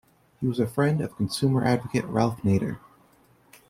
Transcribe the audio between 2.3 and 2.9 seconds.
Nader.